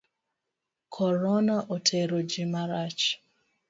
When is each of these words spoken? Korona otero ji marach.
Korona 0.93 1.55
otero 1.75 2.17
ji 2.31 2.43
marach. 2.53 3.03